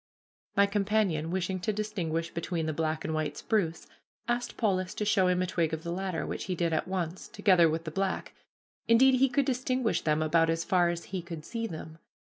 [0.57, 3.85] My companion, wishing to distinguish between the black and white spruce,
[4.27, 7.27] asked Polis to show him a twig of the latter, which he did at once,
[7.27, 8.33] together with the black;
[8.87, 11.99] indeed, he could distinguish them about as far as he could see them.